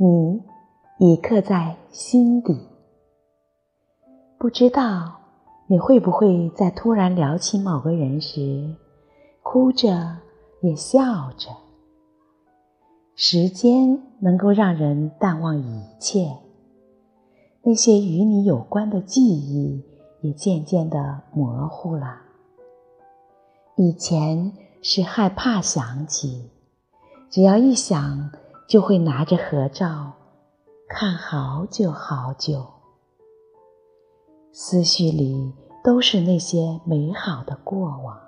[0.00, 0.40] 你
[0.98, 2.56] 已刻在心底。
[4.38, 5.18] 不知道
[5.66, 8.76] 你会不会在突然聊起某个人时，
[9.42, 10.18] 哭着
[10.60, 11.48] 也笑着。
[13.16, 16.36] 时间能够让人淡忘一切，
[17.62, 19.82] 那些与你有关的记忆
[20.20, 22.20] 也渐渐的模糊了。
[23.74, 26.48] 以前是害怕想起，
[27.28, 28.30] 只要一想，
[28.68, 30.12] 就会拿着合照
[30.86, 32.66] 看好久好久，
[34.52, 35.50] 思绪里
[35.82, 38.20] 都是那些美好的过往。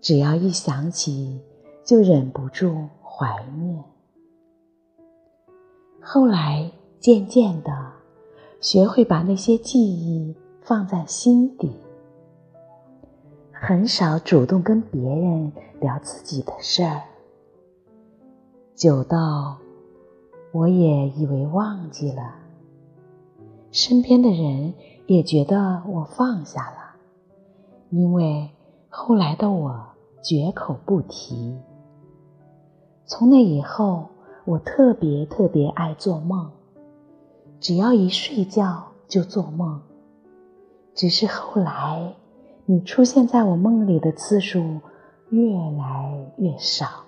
[0.00, 1.40] 只要一想起，
[1.84, 3.84] 就忍不住怀念。
[6.02, 6.68] 后来
[6.98, 7.92] 渐渐的，
[8.60, 11.76] 学会把那些记忆放在心底。
[13.52, 17.02] 很少主动跟别人聊自己的事儿，
[18.76, 19.56] 久到
[20.52, 22.34] 我也以为忘记了，
[23.70, 24.74] 身边的人
[25.06, 26.96] 也觉得我放下了，
[27.88, 28.50] 因为
[28.90, 29.82] 后来的我
[30.22, 31.56] 绝口不提。
[33.06, 34.10] 从那以后，
[34.44, 36.50] 我特别特别爱做梦，
[37.58, 39.80] 只要一睡觉就做梦，
[40.94, 42.12] 只是后来。
[42.66, 44.80] 你出现在我梦里的次数
[45.30, 47.04] 越来越少，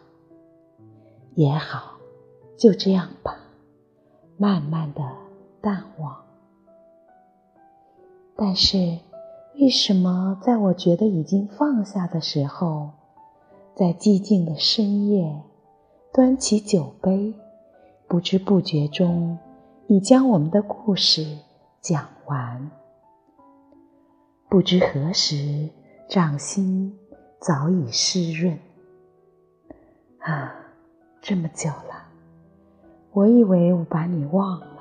[1.38, 1.92] 也好，
[2.56, 3.36] 就这样吧，
[4.36, 5.08] 慢慢的
[5.60, 6.16] 淡忘。
[8.34, 8.98] 但是，
[9.54, 12.90] 为什么在我觉得已经放下的时候，
[13.76, 15.44] 在寂静的深夜，
[16.12, 17.32] 端起酒杯，
[18.08, 19.38] 不知不觉中
[19.86, 21.24] 已将我们的故事
[21.80, 22.68] 讲完？
[24.48, 25.68] 不知何时，
[26.08, 26.98] 掌心
[27.38, 28.58] 早已湿润。
[30.18, 30.57] 啊，
[31.28, 32.08] 这么久了，
[33.12, 34.78] 我以为我把你忘了，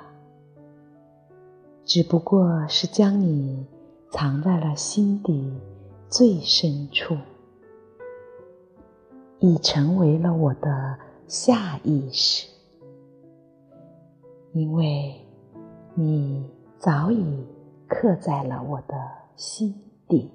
[1.83, 3.67] 只不过是将你
[4.11, 5.53] 藏在了心底
[6.07, 7.17] 最深处，
[9.39, 12.47] 已成为了我的下意识，
[14.53, 15.19] 因为
[15.95, 16.49] 你
[16.79, 17.45] 早已
[17.89, 18.95] 刻在了我的。
[19.35, 19.75] 心
[20.07, 20.31] 底。